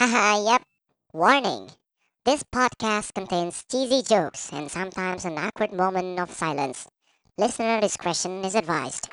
[0.00, 0.64] Haha, yep.
[1.12, 1.68] Warning.
[2.24, 6.88] This podcast contains cheesy jokes and sometimes an awkward moment of silence.
[7.36, 9.12] Listener discretion is advised.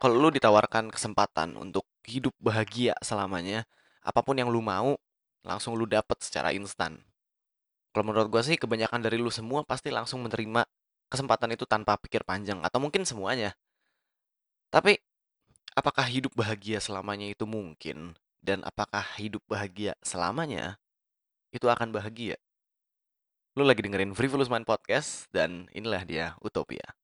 [0.00, 3.68] Kalau lu ditawarkan kesempatan untuk hidup bahagia selamanya,
[4.00, 4.96] apa pun yang lu mau,
[5.44, 6.96] langsung lu dapet secara instan.
[7.92, 10.64] Kalau menurut gua sih kebanyakan dari lu semua pasti langsung menerima
[11.12, 13.52] kesempatan itu tanpa pikir panjang atau mungkin semuanya.
[14.72, 14.96] Tapi
[15.76, 18.16] apakah hidup bahagia selamanya itu mungkin
[18.46, 20.78] dan apakah hidup bahagia selamanya
[21.50, 22.38] itu akan bahagia?
[23.58, 26.94] Lu lagi dengerin Frivolous Mind Podcast dan inilah dia Utopia.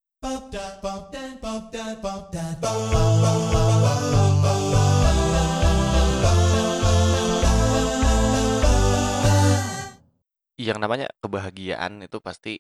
[10.62, 12.55] Yang namanya kebahagiaan itu pasti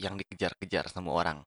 [0.00, 1.44] yang dikejar-kejar sama orang.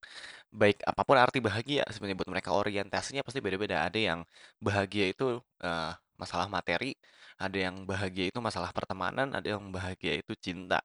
[0.54, 3.88] Baik apa pun arti bahagia sebenarnya buat mereka orientasinya pasti beda-beda.
[3.88, 4.20] Ada yang
[4.62, 6.94] bahagia itu eh, masalah materi,
[7.42, 10.80] ada yang bahagia itu masalah pertemanan, ada yang bahagia itu cinta.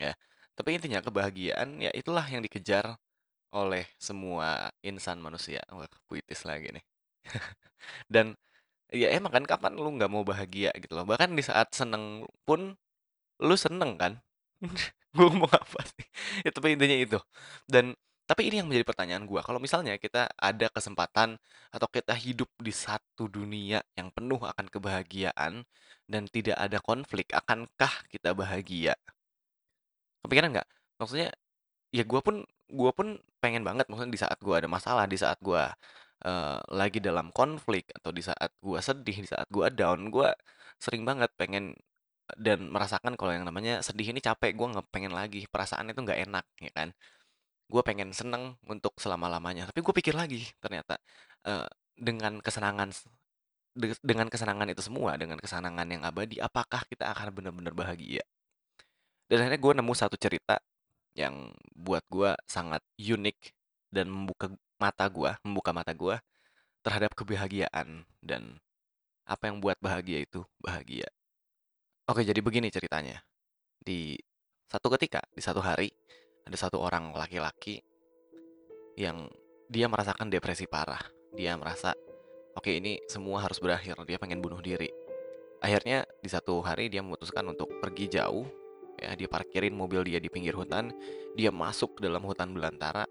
[0.00, 0.12] Ya.
[0.56, 2.96] Tapi intinya kebahagiaan ya itulah yang dikejar
[3.54, 5.62] oleh semua insan manusia.
[5.72, 6.84] Wah, puitis lagi nih.
[8.12, 8.36] Dan
[8.92, 11.06] ya emang kan kapan lu nggak mau bahagia gitu loh.
[11.08, 12.76] Bahkan di saat seneng pun
[13.42, 14.12] lu seneng kan?
[15.16, 16.06] Gue ngomong apa sih?
[16.44, 17.18] Ya, tapi intinya itu.
[17.68, 17.96] Dan
[18.26, 19.40] tapi ini yang menjadi pertanyaan gue.
[19.46, 21.38] Kalau misalnya kita ada kesempatan
[21.70, 25.62] atau kita hidup di satu dunia yang penuh akan kebahagiaan
[26.10, 28.94] dan tidak ada konflik, akankah kita bahagia?
[30.26, 30.68] Kepikiran nggak?
[30.98, 31.30] Maksudnya
[31.94, 35.38] ya gue pun gue pun pengen banget maksudnya di saat gue ada masalah, di saat
[35.38, 35.62] gue
[36.26, 40.28] uh, lagi dalam konflik atau di saat gue sedih, di saat gue down, gue
[40.82, 41.74] sering banget pengen
[42.34, 46.20] dan merasakan kalau yang namanya sedih ini capek, gue nggak pengen lagi, perasaan itu nggak
[46.26, 46.88] enak, ya kan?
[47.66, 51.02] Gue pengen seneng untuk selama-lamanya, tapi gue pikir lagi ternyata
[51.46, 51.66] uh,
[51.98, 52.94] dengan kesenangan
[53.76, 58.24] de- dengan kesenangan itu semua, dengan kesenangan yang abadi, apakah kita akan benar-benar bahagia?
[59.26, 60.56] Dan akhirnya gue nemu satu cerita
[61.18, 63.38] yang buat gue sangat unik
[63.90, 64.46] dan membuka
[64.78, 66.16] mata gue, membuka mata gue
[66.86, 68.62] terhadap kebahagiaan dan
[69.26, 71.10] apa yang buat bahagia itu bahagia.
[72.06, 73.18] Oke, jadi begini ceritanya.
[73.82, 74.14] Di
[74.70, 75.90] satu ketika, di satu hari,
[76.46, 77.82] ada satu orang laki-laki
[78.94, 79.26] yang
[79.66, 81.02] dia merasakan depresi parah.
[81.34, 81.92] Dia merasa,
[82.54, 83.98] oke ini semua harus berakhir.
[84.06, 84.88] Dia pengen bunuh diri.
[85.58, 88.46] Akhirnya di satu hari dia memutuskan untuk pergi jauh.
[88.96, 90.94] Ya, dia parkirin mobil dia di pinggir hutan.
[91.34, 93.04] Dia masuk ke dalam hutan belantara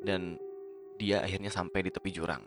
[0.00, 0.40] dan
[0.96, 2.46] dia akhirnya sampai di tepi jurang.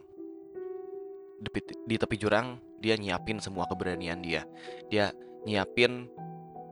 [1.41, 4.45] Di, tepi jurang, dia nyiapin semua keberanian dia.
[4.89, 5.09] Dia
[5.45, 6.05] nyiapin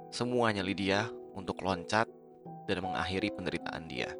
[0.09, 2.09] semua nyali dia untuk loncat
[2.69, 4.13] dan mengakhiri penderitaan dia.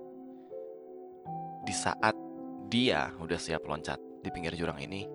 [1.62, 2.18] Di saat
[2.66, 5.06] dia udah siap loncat di pinggir jurang ini,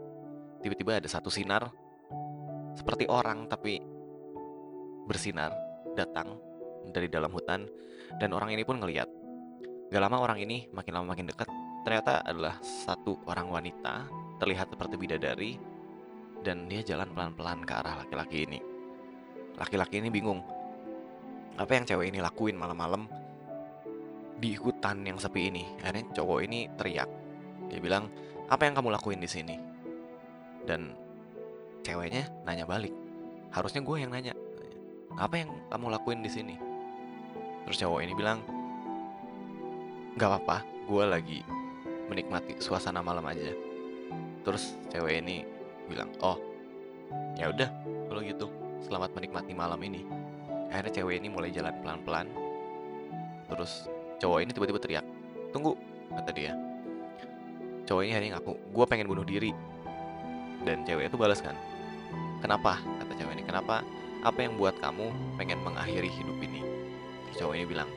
[0.62, 1.66] tiba-tiba ada satu sinar
[2.78, 3.82] seperti orang tapi
[5.10, 5.50] bersinar
[5.98, 6.38] datang
[6.94, 7.66] dari dalam hutan
[8.22, 9.10] dan orang ini pun ngeliat.
[9.90, 11.50] Gak lama orang ini makin lama makin dekat
[11.82, 14.08] ternyata adalah satu orang wanita
[14.38, 15.52] terlihat seperti bidadari
[16.40, 18.58] dan dia jalan pelan-pelan ke arah laki-laki ini
[19.60, 20.40] laki-laki ini bingung
[21.54, 23.06] apa yang cewek ini lakuin malam-malam
[24.38, 25.64] di hutan yang sepi ini.
[25.82, 27.10] Akhirnya cowok ini teriak.
[27.70, 28.10] Dia bilang
[28.50, 29.56] apa yang kamu lakuin di sini?
[30.64, 30.96] Dan
[31.84, 33.04] ceweknya nanya balik
[33.54, 34.32] harusnya gue yang nanya
[35.14, 36.58] apa yang kamu lakuin di sini?
[37.64, 38.42] Terus cowok ini bilang
[40.18, 41.38] nggak apa-apa gue lagi
[42.10, 43.54] menikmati suasana malam aja.
[44.42, 45.46] Terus cewek ini
[45.86, 46.34] bilang oh
[47.38, 47.70] ya udah
[48.10, 48.50] kalau gitu
[48.82, 50.02] selamat menikmati malam ini.
[50.74, 52.26] Akhirnya cewek ini mulai jalan pelan-pelan.
[53.46, 53.86] Terus
[54.18, 55.06] cowok ini tiba-tiba teriak,
[55.50, 55.74] tunggu,
[56.14, 56.52] kata dia.
[57.84, 59.52] Cowok ini akhirnya ngaku, gue pengen bunuh diri.
[60.64, 61.52] Dan cewek itu balas kan,
[62.40, 62.80] kenapa?
[62.80, 63.84] Kata cewek ini, kenapa?
[64.24, 66.64] Apa yang buat kamu pengen mengakhiri hidup ini?
[67.36, 67.90] Cowok ini bilang,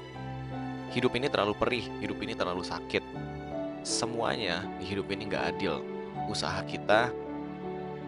[0.92, 3.04] hidup ini terlalu perih, hidup ini terlalu sakit.
[3.88, 5.80] Semuanya di hidup ini gak adil.
[6.28, 7.08] Usaha kita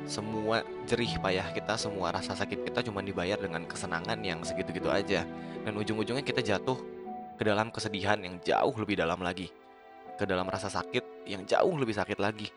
[0.09, 5.23] semua jerih payah kita, semua rasa sakit kita cuma dibayar dengan kesenangan yang segitu-gitu aja.
[5.63, 6.75] Dan ujung-ujungnya kita jatuh
[7.39, 9.47] ke dalam kesedihan yang jauh lebih dalam lagi.
[10.19, 12.51] Ke dalam rasa sakit yang jauh lebih sakit lagi.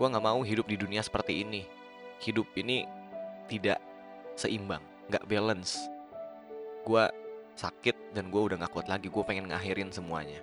[0.00, 1.68] Gue gak mau hidup di dunia seperti ini.
[2.24, 2.88] Hidup ini
[3.52, 3.76] tidak
[4.32, 4.80] seimbang,
[5.12, 5.76] gak balance.
[6.88, 7.04] Gue
[7.60, 9.12] sakit dan gue udah gak kuat lagi.
[9.12, 10.40] Gue pengen ngakhirin semuanya.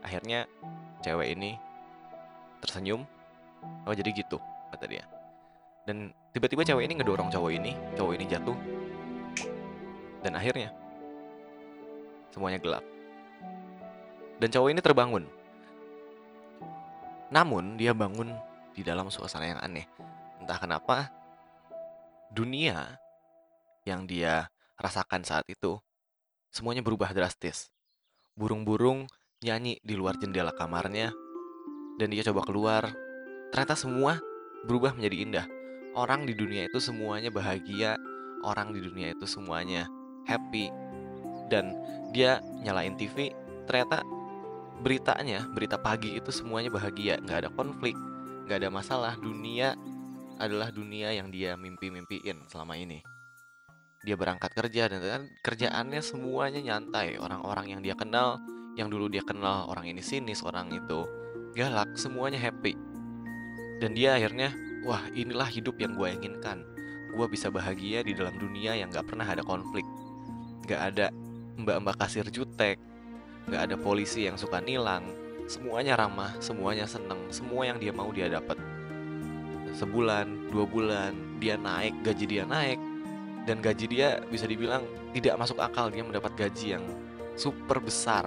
[0.00, 0.48] Akhirnya
[1.04, 1.60] cewek ini
[2.64, 3.04] tersenyum.
[3.84, 4.40] Oh jadi gitu,
[4.72, 5.04] kata dia.
[5.84, 8.56] Dan tiba-tiba cewek ini ngedorong cowok ini, cowok ini jatuh.
[10.24, 10.72] Dan akhirnya
[12.36, 12.84] semuanya gelap.
[14.36, 15.24] Dan cowok ini terbangun.
[17.32, 18.36] Namun dia bangun
[18.76, 19.88] di dalam suasana yang aneh.
[20.44, 21.08] Entah kenapa
[22.28, 23.00] dunia
[23.88, 25.80] yang dia rasakan saat itu
[26.52, 27.72] semuanya berubah drastis.
[28.36, 29.08] Burung-burung
[29.40, 31.16] nyanyi di luar jendela kamarnya
[31.96, 32.92] dan dia coba keluar.
[33.48, 34.20] Ternyata semua
[34.68, 35.46] berubah menjadi indah.
[35.96, 37.96] Orang di dunia itu semuanya bahagia,
[38.44, 39.88] orang di dunia itu semuanya
[40.28, 40.85] happy.
[41.46, 41.76] Dan
[42.10, 43.30] dia nyalain TV,
[43.70, 44.02] ternyata
[44.82, 47.94] beritanya, berita pagi itu semuanya bahagia, nggak ada konflik,
[48.46, 49.14] nggak ada masalah.
[49.18, 49.74] Dunia
[50.36, 53.00] adalah dunia yang dia mimpi-mimpiin selama ini.
[54.04, 57.18] Dia berangkat kerja dan kerjaannya semuanya nyantai.
[57.18, 58.38] Orang-orang yang dia kenal,
[58.76, 61.08] yang dulu dia kenal orang ini sinis, orang itu
[61.56, 62.76] galak, semuanya happy.
[63.80, 64.52] Dan dia akhirnya,
[64.84, 66.62] wah inilah hidup yang gue inginkan.
[67.16, 69.84] Gue bisa bahagia di dalam dunia yang gak pernah ada konflik.
[70.68, 71.08] Gak ada
[71.56, 72.78] mbak-mbak kasir jutek,
[73.48, 75.04] gak ada polisi yang suka nilang.
[75.46, 78.58] Semuanya ramah, semuanya seneng, semua yang dia mau dia dapat.
[79.76, 82.80] Sebulan, dua bulan, dia naik, gaji dia naik,
[83.46, 84.82] dan gaji dia bisa dibilang
[85.14, 86.84] tidak masuk akal dia mendapat gaji yang
[87.38, 88.26] super besar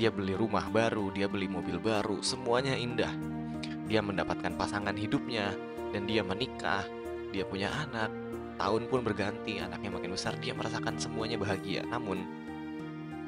[0.00, 3.12] dia beli rumah baru, dia beli mobil baru, semuanya indah.
[3.84, 5.52] Dia mendapatkan pasangan hidupnya
[5.92, 6.88] dan dia menikah,
[7.36, 8.08] dia punya anak.
[8.56, 11.84] Tahun pun berganti, anaknya makin besar, dia merasakan semuanya bahagia.
[11.84, 12.24] Namun,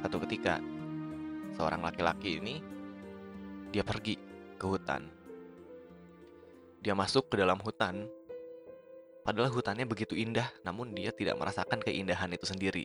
[0.03, 0.59] satu ketika
[1.55, 2.59] seorang laki-laki ini
[3.71, 4.19] dia pergi
[4.59, 5.07] ke hutan.
[6.83, 8.11] Dia masuk ke dalam hutan.
[9.23, 12.85] Padahal hutannya begitu indah, namun dia tidak merasakan keindahan itu sendiri.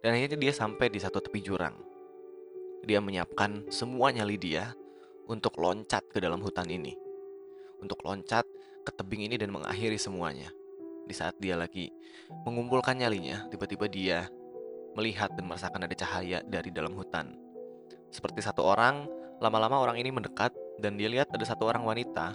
[0.00, 1.76] Dan akhirnya dia sampai di satu tepi jurang
[2.84, 4.72] dia menyiapkan semua nyali dia
[5.28, 6.96] untuk loncat ke dalam hutan ini.
[7.80, 8.44] Untuk loncat
[8.84, 10.48] ke tebing ini dan mengakhiri semuanya.
[11.04, 11.92] Di saat dia lagi
[12.46, 14.18] mengumpulkan nyalinya, tiba-tiba dia
[14.98, 17.34] melihat dan merasakan ada cahaya dari dalam hutan.
[18.10, 19.06] Seperti satu orang,
[19.38, 20.50] lama-lama orang ini mendekat
[20.82, 22.34] dan dia lihat ada satu orang wanita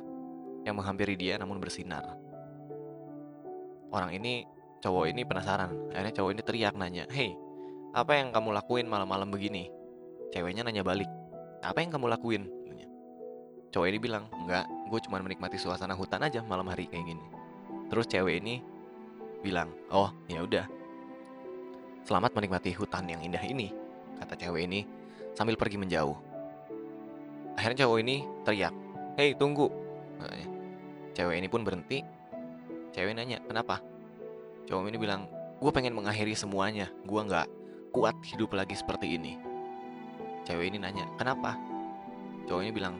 [0.64, 2.16] yang menghampiri dia namun bersinar.
[3.92, 4.48] Orang ini,
[4.80, 5.92] cowok ini penasaran.
[5.92, 7.36] Akhirnya cowok ini teriak nanya, Hei,
[7.96, 9.72] apa yang kamu lakuin malam-malam begini?
[10.32, 11.08] Ceweknya nanya balik,
[11.64, 12.44] apa yang kamu lakuin?
[13.76, 17.26] Cowok ini bilang, enggak, gue cuma menikmati suasana hutan aja malam hari kayak gini.
[17.92, 18.64] Terus cewek ini
[19.44, 20.64] bilang, oh ya udah,
[22.06, 23.74] selamat menikmati hutan yang indah ini,
[24.22, 24.86] kata cewek ini
[25.34, 26.16] sambil pergi menjauh.
[27.58, 28.74] Akhirnya cowok ini teriak,
[29.18, 29.68] hei tunggu.
[31.16, 32.06] Cewek ini pun berhenti.
[32.94, 33.82] Cewek nanya, kenapa?
[34.70, 35.28] Cowok ini bilang,
[35.60, 37.48] gue pengen mengakhiri semuanya, gue nggak
[37.96, 39.40] kuat hidup lagi seperti ini
[40.44, 41.56] cewek ini nanya kenapa
[42.44, 43.00] cowoknya bilang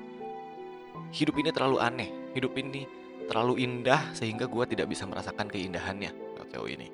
[1.12, 2.88] hidup ini terlalu aneh hidup ini
[3.28, 6.16] terlalu indah sehingga gue tidak bisa merasakan keindahannya
[6.48, 6.88] cewek ini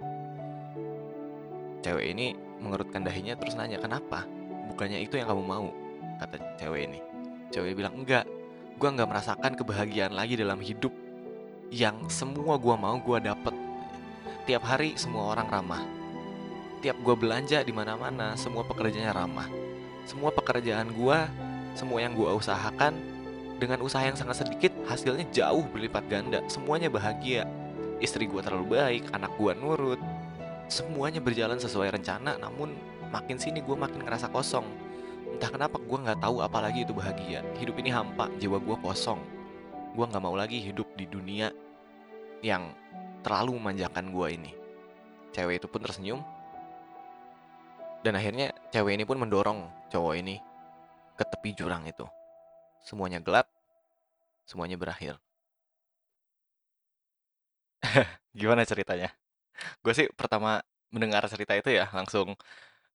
[1.82, 4.26] cewek ini mengerutkan dahinya terus nanya kenapa
[4.70, 5.68] bukannya itu yang kamu mau
[6.22, 7.00] kata cewek ini
[7.50, 8.26] cewek bilang enggak
[8.78, 10.94] gue nggak merasakan kebahagiaan lagi dalam hidup
[11.74, 13.56] yang semua gue mau gue dapet
[14.46, 15.84] tiap hari semua orang ramah
[16.82, 19.50] tiap gue belanja di mana-mana semua pekerjaannya ramah
[20.06, 21.20] semua pekerjaan gue,
[21.78, 22.98] semua yang gue usahakan,
[23.62, 26.42] dengan usaha yang sangat sedikit, hasilnya jauh berlipat ganda.
[26.50, 27.46] Semuanya bahagia.
[28.02, 30.02] Istri gue terlalu baik, anak gue nurut.
[30.72, 32.72] Semuanya berjalan sesuai rencana, namun
[33.12, 34.64] makin sini gue makin ngerasa kosong.
[35.36, 37.44] Entah kenapa gue nggak tahu apalagi itu bahagia.
[37.60, 39.20] Hidup ini hampa, jiwa gue kosong.
[39.92, 41.52] Gue nggak mau lagi hidup di dunia
[42.40, 42.72] yang
[43.20, 44.52] terlalu memanjakan gue ini.
[45.36, 46.24] Cewek itu pun tersenyum,
[48.02, 50.42] dan akhirnya cewek ini pun mendorong cowok ini
[51.20, 52.08] ke tepi jurang itu.
[52.82, 53.46] Semuanya gelap,
[54.48, 55.22] semuanya berakhir.
[58.40, 59.14] Gimana ceritanya?
[59.86, 62.36] Gue sih pertama mendengar cerita itu ya langsung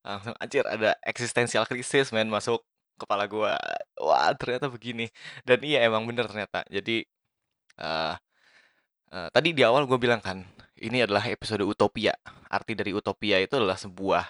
[0.06, 2.62] langsung anjir ada eksistensial krisis men masuk
[3.00, 3.52] kepala gue.
[4.00, 5.12] Wah ternyata begini.
[5.44, 6.64] Dan iya emang bener ternyata.
[6.68, 7.04] Jadi
[7.80, 8.14] uh,
[9.12, 10.42] uh, tadi di awal gue bilang kan
[10.80, 12.16] ini adalah episode utopia.
[12.48, 14.24] Arti dari utopia itu adalah sebuah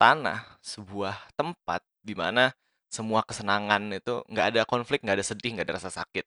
[0.00, 2.52] tanah, sebuah tempat di mana
[2.92, 6.24] semua kesenangan itu nggak ada konflik, nggak ada sedih, nggak ada rasa sakit.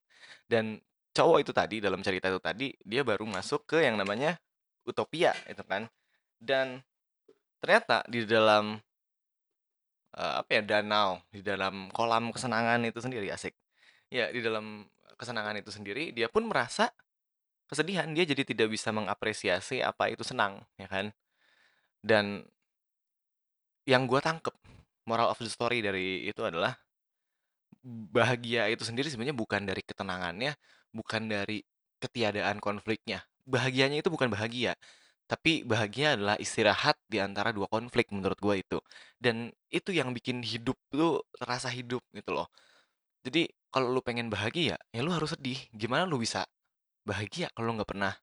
[0.50, 0.82] Dan
[1.16, 4.38] cowok itu tadi dalam cerita itu tadi dia baru masuk ke yang namanya
[4.88, 5.86] utopia itu kan.
[6.40, 6.84] Dan
[7.60, 8.78] ternyata di dalam
[10.16, 13.54] uh, apa ya danau, di dalam kolam kesenangan itu sendiri asik.
[14.14, 16.92] Ya, di dalam kesenangan itu sendiri dia pun merasa
[17.66, 21.10] kesedihan, dia jadi tidak bisa mengapresiasi apa itu senang, ya kan?
[22.06, 22.46] Dan
[23.90, 24.54] yang gue tangkep
[25.10, 26.78] moral of the story dari itu adalah
[27.86, 30.58] bahagia itu sendiri sebenarnya bukan dari ketenangannya,
[30.90, 31.62] bukan dari
[32.02, 33.26] ketiadaan konfliknya.
[33.46, 34.74] Bahagianya itu bukan bahagia,
[35.26, 38.78] tapi bahagia adalah istirahat di antara dua konflik menurut gue itu.
[39.18, 42.48] Dan itu yang bikin hidup lu terasa hidup gitu loh.
[43.26, 45.58] Jadi kalau lu pengen bahagia, ya lu harus sedih.
[45.74, 46.46] Gimana lu bisa
[47.10, 48.14] bahagia kalau lu nggak pernah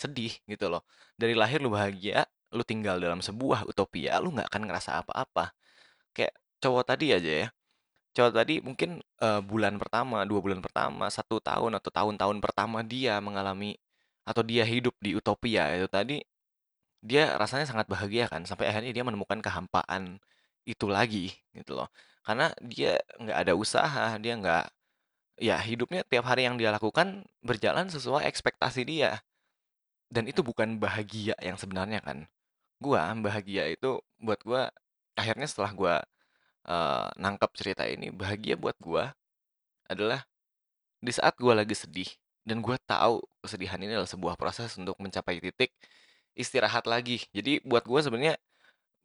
[0.00, 0.82] sedih gitu loh.
[1.20, 2.24] Dari lahir lu bahagia,
[2.56, 5.52] lu tinggal dalam sebuah utopia, lu nggak akan ngerasa apa-apa.
[6.16, 6.34] Kayak
[6.64, 7.48] cowok tadi aja ya.
[8.16, 13.20] Cowok tadi mungkin eh, bulan pertama, dua bulan pertama, satu tahun atau tahun-tahun pertama dia
[13.20, 13.76] mengalami
[14.22, 16.22] atau dia hidup di utopia itu tadi
[17.02, 20.22] dia rasanya sangat bahagia kan sampai akhirnya dia menemukan kehampaan
[20.62, 21.90] itu lagi gitu loh.
[22.22, 24.64] Karena dia nggak ada usaha dia nggak
[25.42, 29.18] ya hidupnya tiap hari yang dia lakukan berjalan sesuai ekspektasi dia.
[30.12, 32.28] Dan itu bukan bahagia yang sebenarnya kan.
[32.78, 34.70] Gua bahagia itu buat gua
[35.18, 35.94] akhirnya setelah gua
[36.70, 39.14] eh, nangkap cerita ini bahagia buat gua
[39.90, 40.22] adalah
[41.02, 42.08] di saat gua lagi sedih
[42.42, 45.70] dan gua tahu kesedihan ini adalah sebuah proses untuk mencapai titik
[46.34, 47.22] istirahat lagi.
[47.34, 48.36] Jadi buat gua sebenarnya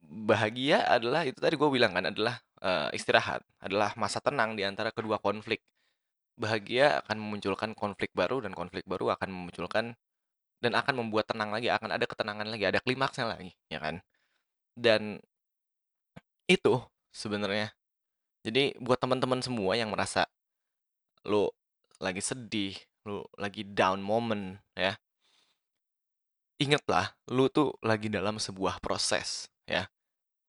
[0.08, 4.94] bahagia adalah itu tadi gue bilang kan adalah eh, istirahat adalah masa tenang di antara
[4.94, 5.62] kedua konflik.
[6.38, 9.98] Bahagia akan memunculkan konflik baru dan konflik baru akan memunculkan
[10.62, 14.02] dan akan membuat tenang lagi akan ada ketenangan lagi ada klimaksnya lagi ya kan?
[14.78, 15.22] Dan
[16.48, 16.80] itu
[17.12, 17.74] sebenarnya.
[18.46, 20.30] Jadi buat teman-teman semua yang merasa
[21.28, 21.52] lu
[22.00, 25.00] lagi sedih lu lagi down moment ya.
[26.60, 29.88] Ingatlah lu tuh lagi dalam sebuah proses ya.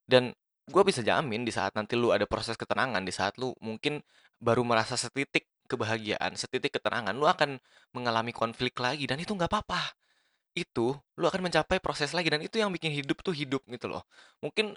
[0.09, 0.35] Dan
[0.69, 4.03] gue bisa jamin di saat nanti lu ada proses ketenangan di saat lu mungkin
[4.43, 7.61] baru merasa setitik kebahagiaan setitik ketenangan lu akan
[7.93, 9.95] mengalami konflik lagi dan itu nggak apa-apa.
[10.57, 14.03] Itu lu akan mencapai proses lagi dan itu yang bikin hidup tuh hidup gitu loh.
[14.43, 14.75] Mungkin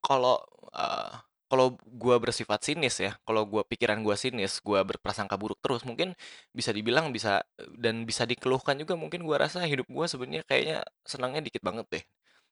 [0.00, 0.40] kalau
[0.74, 1.12] eh,
[1.50, 6.14] kalau gua bersifat sinis ya kalau gua pikiran gua sinis gua berprasangka buruk terus mungkin
[6.54, 7.42] bisa dibilang bisa
[7.76, 12.04] dan bisa dikeluhkan juga mungkin gua rasa hidup gua sebenarnya kayaknya senangnya dikit banget deh.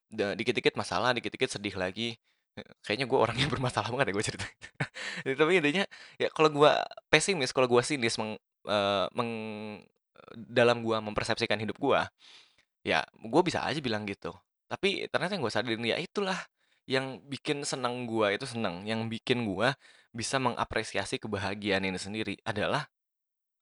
[0.09, 2.17] Dikit-dikit masalah dikit-dikit sedih lagi.
[2.57, 4.45] Eh, kayaknya gua orang yang bermasalah banget ya gue cerita
[5.39, 5.85] tapi intinya
[6.21, 8.35] ya kalau gua pesimis kalau gua sinis meng,
[8.67, 9.83] eh, meng-
[10.35, 12.09] dalam gua mempersepsikan hidup gua
[12.85, 14.31] Ya, gue bisa aja bilang gitu.
[14.71, 16.37] Tapi ternyata yang gue sadarin ya itulah
[16.89, 19.69] yang bikin senang gue itu senang, yang bikin gue
[20.09, 22.89] bisa mengapresiasi kebahagiaan ini sendiri adalah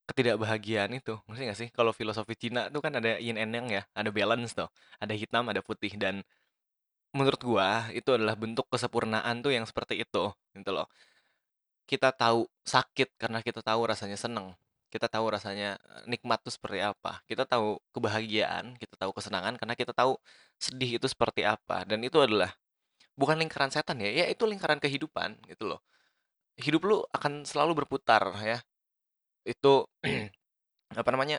[0.08, 1.20] ketidakbahagiaan itu.
[1.28, 1.70] Ngerti gak sih?
[1.76, 4.72] Kalau filosofi Cina tuh kan ada yin and yang ya, ada balance tuh,
[5.04, 6.24] ada hitam, ada putih dan
[7.12, 7.70] menurut gue
[8.00, 10.88] itu adalah bentuk kesempurnaan tuh yang seperti itu, gitu loh.
[11.84, 14.56] Kita tahu sakit karena kita tahu rasanya seneng.
[14.88, 17.20] Kita tahu rasanya eh, nikmat tuh seperti apa.
[17.28, 20.16] Kita tahu kebahagiaan, kita tahu kesenangan karena kita tahu
[20.60, 21.84] sedih itu seperti apa.
[21.84, 22.52] Dan itu adalah
[23.20, 25.80] bukan lingkaran setan ya, ya itu lingkaran kehidupan gitu loh.
[26.60, 28.60] Hidup lu akan selalu berputar ya.
[29.46, 29.88] Itu
[31.02, 31.38] apa namanya?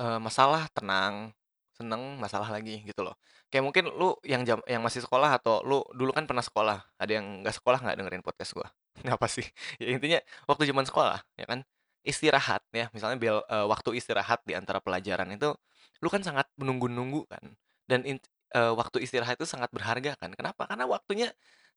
[0.00, 1.32] eh, masalah tenang,
[1.76, 3.14] seneng, masalah lagi gitu loh.
[3.50, 7.12] Kayak mungkin lu yang jam yang masih sekolah atau lu dulu kan pernah sekolah, ada
[7.12, 8.68] yang nggak sekolah nggak dengerin podcast gua.
[9.16, 9.46] Apa sih?
[9.82, 10.18] Ya intinya
[10.50, 11.60] waktu zaman sekolah ya kan
[12.06, 15.52] istirahat ya, misalnya bel eee, waktu istirahat di antara pelajaran itu
[16.00, 17.44] lu kan sangat menunggu-nunggu kan
[17.84, 18.24] dan int
[18.54, 20.30] eee, waktu istirahat itu sangat berharga kan.
[20.34, 20.66] Kenapa?
[20.70, 21.28] Karena waktunya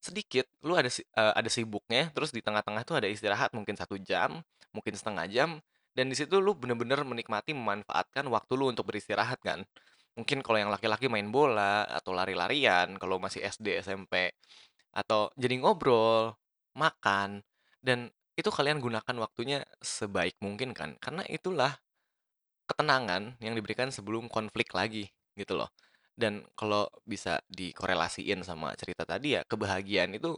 [0.03, 3.95] sedikit, lu ada si eee, ada sibuknya, terus di tengah-tengah tuh ada istirahat mungkin satu
[4.01, 4.41] jam,
[4.75, 5.49] mungkin setengah jam,
[5.97, 9.63] dan di situ lu bener-bener menikmati, memanfaatkan waktu lu untuk beristirahat kan.
[10.17, 14.29] Mungkin kalau yang laki-laki main bola atau lari-larian, kalau masih SD, SMP,
[14.93, 16.37] atau jadi ngobrol,
[16.77, 17.41] makan,
[17.81, 20.97] dan itu kalian gunakan waktunya sebaik mungkin kan.
[21.01, 21.77] Karena itulah
[22.69, 25.69] ketenangan yang diberikan sebelum konflik lagi gitu loh.
[26.13, 30.37] Dan kalau bisa dikorelasiin sama cerita tadi ya, kebahagiaan itu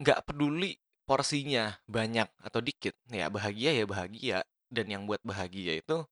[0.00, 2.94] nggak peduli porsinya banyak atau dikit.
[3.12, 4.38] Ya bahagia ya bahagia.
[4.68, 6.04] Dan yang buat bahagia itu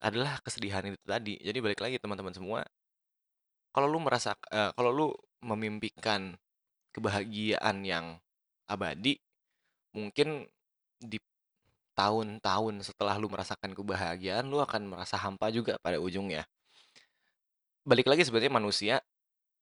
[0.00, 1.36] adalah kesedihan itu tadi.
[1.40, 2.60] Jadi balik lagi teman-teman semua,
[3.72, 5.08] kalau lu merasa eh, kalau lu
[5.44, 6.36] memimpikan
[6.96, 8.16] kebahagiaan yang
[8.68, 9.20] abadi,
[9.92, 10.48] mungkin
[11.00, 11.20] di
[11.96, 16.44] tahun-tahun setelah lu merasakan kebahagiaan, lu akan merasa hampa juga pada ujungnya.
[17.86, 18.94] Balik lagi sebenarnya manusia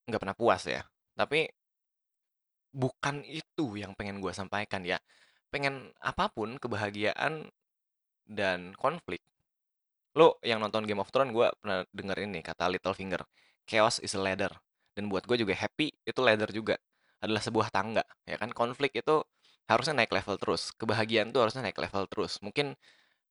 [0.08, 0.80] nggak pernah puas ya.
[1.12, 1.44] Tapi
[2.72, 4.96] bukan itu yang pengen gue sampaikan ya.
[5.52, 7.46] Pengen apa pun kebahagiaan
[8.24, 9.20] dan konflik.
[10.16, 13.22] Lo yang nonton Game of Thrones gue pernah denger ini kata Littlefinger,
[13.68, 14.50] chaos is a ladder.
[14.96, 16.80] Dan buat gue juga happy itu ladder juga
[17.24, 19.24] adalah sebuah tangga ya kan konflik itu
[19.64, 22.76] harusnya naik level terus kebahagiaan tuh harusnya naik level terus mungkin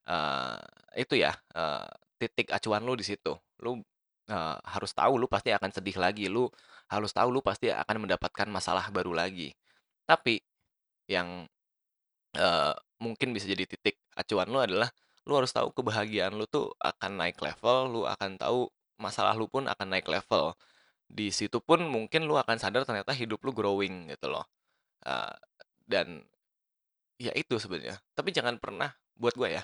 [0.09, 0.59] eh,
[0.97, 3.81] itu ya eh, titik acuan lu di situ lu
[4.29, 6.47] eh, harus tahu lu pasti akan sedih lagi lu
[6.91, 9.55] harus tahu lu pasti akan mendapatkan masalah baru lagi.
[10.05, 10.39] Tapi
[11.09, 11.47] yang
[12.37, 14.89] eh, mungkin bisa jadi titik acuan lu adalah
[15.27, 18.67] lu harus tahu kebahagiaan lu tuh akan naik level lu akan tahu
[18.99, 20.55] masalah lu pun akan naik level.
[21.07, 24.45] Di situ pun mungkin lu akan sadar ternyata hidup lu growing gitu loh.
[25.05, 25.35] Eh,
[25.87, 26.23] dan
[27.21, 27.99] ya itu sebenarnya.
[28.15, 29.63] Tapi jangan pernah buat gue ya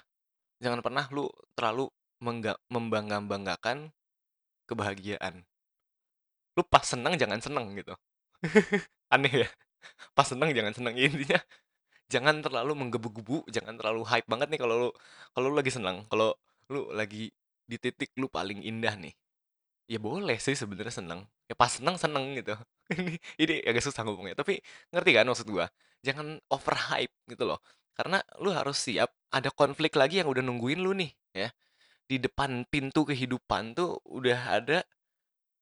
[0.60, 1.88] jangan pernah lu terlalu
[2.20, 3.96] mengga membangga-banggakan
[4.70, 5.42] kebahagiaan.
[6.58, 7.94] Lu pas senang jangan seneng gitu.
[9.14, 9.48] Aneh ya?
[10.14, 11.40] Pas senang jangan seneng, ya intinya
[12.12, 14.90] jangan terlalu menggebu-gebu, jangan terlalu hype banget nih kalau lu
[15.34, 16.34] kalau lu lagi senang, kalau
[16.74, 17.32] lu lagi
[17.70, 19.14] di titik lu paling indah nih.
[19.90, 22.54] Ya boleh sih sebenarnya seneng, ya pas seneng, seneng gitu.
[22.94, 24.62] Ini ini agak susah ngomongnya, tapi
[24.94, 25.70] ngerti kan maksud gua?
[26.02, 27.62] Jangan over hype gitu loh.
[27.94, 31.50] Karena lu harus siap ada konflik lagi yang udah nungguin lu nih, ya.
[32.10, 34.82] Di depan pintu kehidupan tuh udah ada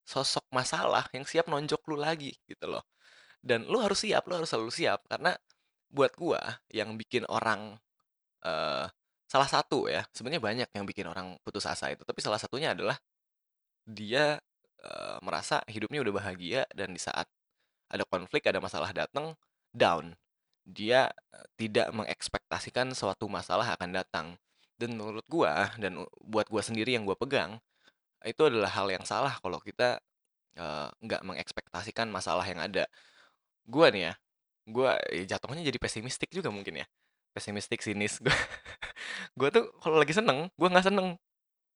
[0.07, 2.87] sosok masalah yang siap nonjok lu lagi gitu loh.
[3.43, 5.35] Dan lu harus siap, lu harus selalu siap karena
[5.91, 6.39] buat gua
[6.71, 7.75] yang bikin orang
[8.45, 8.87] eh
[9.27, 12.95] salah satu ya, sebenarnya banyak yang bikin orang putus asa itu, tapi salah satunya adalah
[13.87, 14.39] dia
[14.83, 17.27] eh, merasa hidupnya udah bahagia dan di saat
[17.91, 19.35] ada konflik, ada masalah datang,
[19.75, 20.15] down.
[20.67, 24.27] Dia eh, tidak mengekspektasikan suatu masalah akan datang.
[24.77, 27.57] Dan menurut gua dan buat gua sendiri yang gua pegang,
[28.25, 29.99] itu adalah hal yang salah kalau kita
[30.59, 32.85] eh, nggak mengekspektasikan masalah yang ada.
[33.67, 34.13] Gua nih ya,
[34.69, 36.87] gua ya jatuhnya jadi pesimistik juga mungkin ya.
[37.35, 38.19] Pesimistik, sinis.
[38.25, 38.35] Gua,
[39.39, 41.17] gua tuh kalau lagi seneng, gua nggak seneng.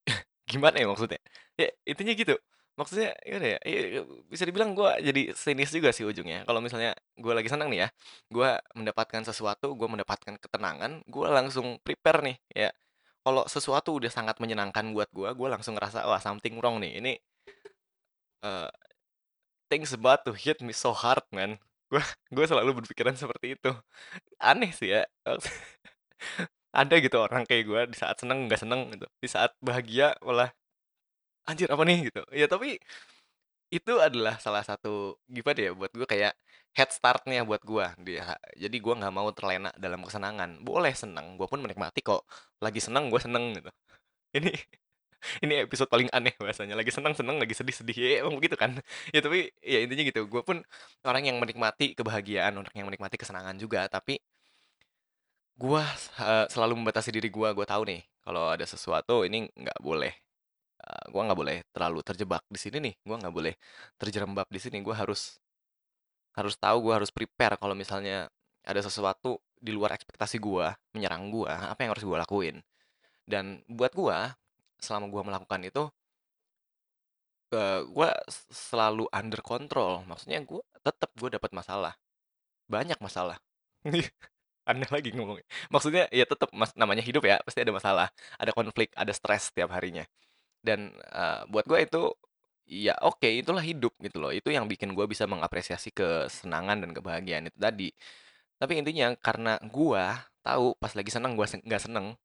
[0.51, 1.19] Gimana ya maksudnya?
[1.59, 2.35] Ya intinya gitu.
[2.79, 3.59] Maksudnya gimana ya?
[3.67, 6.47] Ya, ya, bisa dibilang gua jadi sinis juga sih ujungnya.
[6.47, 7.89] Kalau misalnya gua lagi seneng nih ya,
[8.31, 12.69] gua mendapatkan sesuatu, gua mendapatkan ketenangan, gua langsung prepare nih ya.
[13.25, 16.97] Kalau sesuatu udah sangat menyenangkan buat gua, gua langsung ngerasa wah something wrong nih.
[16.97, 17.11] Ini
[18.43, 18.69] eh
[19.71, 21.57] things about to hit me so hard, man.
[21.91, 23.71] Gua gua selalu berpikiran seperti itu.
[24.41, 25.03] Aneh sih ya.
[26.79, 29.07] Ada gitu orang kayak gua di saat seneng nggak seneng gitu.
[29.19, 30.49] Di saat bahagia malah
[31.49, 32.21] anjir apa nih gitu.
[32.35, 32.77] Ya tapi
[33.71, 36.33] itu adalah salah satu gimana ya buat gua kayak
[36.77, 38.23] head start-nya buat gua dia.
[38.63, 40.49] Jadi gua nggak mau terlena dalam kesenangan.
[40.67, 42.21] Boleh seneng, gua pun menikmati kok.
[42.63, 43.69] Lagi seneng gua seneng gitu.
[44.37, 44.51] Ini
[45.45, 46.73] ini episode paling aneh bahasanya.
[46.79, 47.95] Lagi seneng seneng, lagi sedih sedih.
[47.97, 48.71] Ya emang begitu kan.
[49.15, 50.21] Ya tapi ya intinya gitu.
[50.31, 50.57] Gua pun
[51.07, 54.17] orang yang menikmati kebahagiaan, orang yang menikmati kesenangan juga, tapi
[55.61, 55.83] gua
[56.21, 57.49] eh, selalu membatasi diri gua.
[57.57, 60.11] Gua tahu nih kalau ada sesuatu ini nggak boleh.
[60.81, 62.93] Eh, gua nggak boleh terlalu terjebak di sini nih.
[63.07, 63.53] Gua nggak boleh
[63.99, 64.77] terjerembab di sini.
[64.85, 65.37] Gua harus
[66.37, 68.27] harus tahu, gua harus prepare kalau misalnya
[68.65, 72.61] ada sesuatu di luar ekspektasi gua menyerang gua, apa yang harus gua lakuin.
[73.27, 74.35] Dan buat gua,
[74.81, 75.83] selama gua melakukan itu,
[77.53, 80.03] eh, gua s- selalu under control.
[80.09, 81.93] Maksudnya gua tetap gua dapat masalah,
[82.69, 83.37] banyak masalah.
[84.69, 85.45] Aneh lagi ngomongnya.
[85.73, 88.07] Maksudnya ya tetap mas namanya hidup ya, pasti ada masalah,
[88.39, 90.05] ada konflik, ada stres setiap harinya.
[90.63, 92.03] Dan, eee, buat gue itu,
[92.71, 94.31] ya oke, itulah hidup gitu loh.
[94.31, 97.89] Itu yang bikin gue bisa mengapresiasi kesenangan dan kebahagiaan itu tadi.
[98.61, 102.15] Tapi intinya karena gua tahu pas lagi seneng gua se nggak seneng.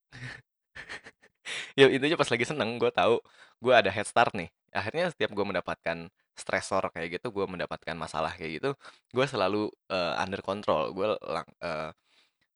[1.78, 3.20] Ya intinya pas lagi seneng gua tahu
[3.62, 4.48] gua ada head start nih.
[4.74, 8.70] Akhirnya setiap gua mendapatkan stresor kayak gitu, gua mendapatkan masalah kayak gitu,
[9.14, 10.92] gua selalu, eee, under control.
[10.96, 11.88] Gua lang eee,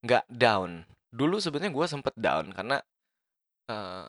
[0.07, 0.85] nggak down.
[1.13, 2.81] Dulu sebenarnya gua sempet down karena,
[3.71, 4.07] eee,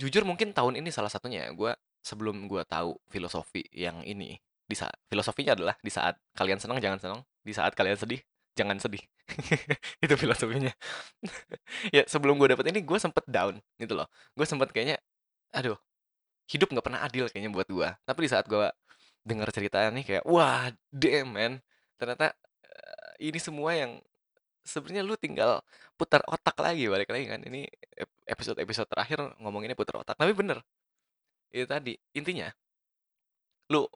[0.00, 1.72] jujur mungkin tahun ini salah satunya ya, gua
[2.06, 4.38] sebelum gua tahu filosofi yang ini,
[4.70, 8.22] di saat filosofinya adalah di saat kalian senang jangan senang, di saat kalian sedih
[8.56, 9.04] jangan sedih.
[10.04, 10.72] Itu filosofinya.
[11.94, 14.08] Ya sebelum gue dapet ini gue sempet down gitu loh.
[14.32, 14.96] Gue sempet kayaknya,
[15.52, 15.76] aduh
[16.46, 17.88] hidup nggak pernah adil kayaknya buat gue.
[18.06, 18.66] Tapi di saat gue
[19.26, 21.52] dengar ceritanya nih kayak, wah damn man.
[22.00, 22.32] Ternyata
[22.64, 24.00] eh, ini semua yang
[24.66, 25.62] sebenarnya lu tinggal
[25.94, 27.40] putar otak lagi balik lagi kan.
[27.44, 27.68] Ini
[28.02, 30.16] ep- episode-episode terakhir ngomonginnya putar otak.
[30.18, 30.62] Tapi bener,
[31.56, 32.52] itu tadi intinya
[33.72, 33.88] lu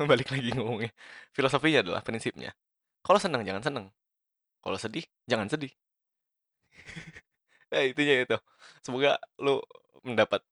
[0.10, 0.92] balik lagi ngomongnya.
[1.36, 2.56] Filosofinya adalah prinsipnya.
[3.04, 3.86] Kalau seneng jangan seneng.
[4.64, 5.72] Kalau sedih jangan sedih.
[7.70, 8.38] Nah, intinya itu.
[8.82, 9.62] Semoga lu
[10.02, 10.42] mendapat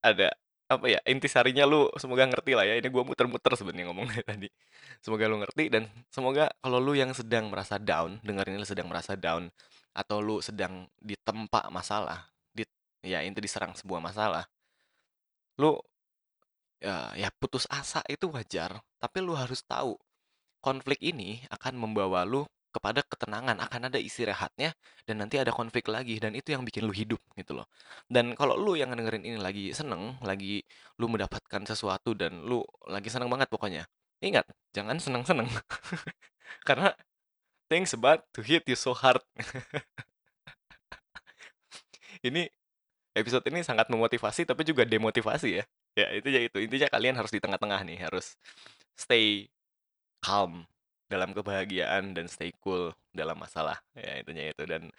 [0.00, 0.32] ada
[0.64, 4.48] apa ya intisarinya lu semoga ngerti lah ya ini gua muter-muter sebenarnya ngomongnya tadi
[5.04, 9.12] semoga lu ngerti dan semoga kalau lu yang sedang merasa down dengerin ini sedang merasa
[9.12, 9.52] down
[9.92, 12.64] atau lu sedang ditempa masalah di
[13.04, 14.48] ya inti diserang sebuah masalah
[15.60, 15.78] lu
[16.82, 19.96] ya, ya putus asa itu wajar tapi lu harus tahu
[20.64, 24.74] konflik ini akan membawa lu kepada ketenangan, akan ada istirahatnya
[25.06, 27.70] dan nanti ada konflik lagi dan itu yang bikin lu hidup gitu loh.
[28.10, 30.66] Dan kalau lu yang dengerin ini lagi seneng, lagi
[30.98, 33.86] lu mendapatkan sesuatu dan lu lagi seneng banget pokoknya.
[34.18, 35.46] Ingat, jangan seneng-seneng.
[36.68, 36.90] Karena
[37.70, 39.22] things about to hit you so hard.
[42.26, 42.50] ini
[43.14, 45.64] episode ini sangat memotivasi tapi juga demotivasi ya.
[45.94, 46.58] Ya, itu ya itu.
[46.58, 48.34] Intinya kalian harus di tengah-tengah nih, harus
[48.98, 49.46] stay
[50.18, 50.66] calm
[51.06, 53.78] dalam kebahagiaan dan stay cool dalam masalah.
[53.94, 54.90] Ya, intinya itu dan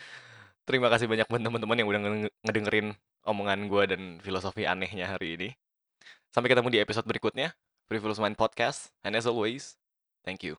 [0.63, 2.88] terima kasih banyak buat teman-teman yang udah nge- ngedengerin
[3.28, 5.49] omongan gue dan filosofi anehnya hari ini.
[6.32, 7.56] Sampai ketemu di episode berikutnya,
[7.91, 8.91] Frivolous Mind Podcast.
[9.04, 9.75] And as always,
[10.23, 10.56] thank you.